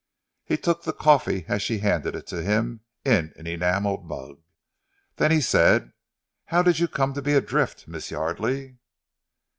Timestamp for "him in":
2.41-3.33